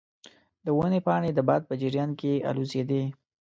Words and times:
د 0.65 0.67
ونې 0.77 0.99
پاڼې 1.05 1.31
د 1.33 1.39
باد 1.47 1.61
په 1.69 1.73
جریان 1.81 2.09
کې 2.19 2.43
الوزیدې. 2.49 3.03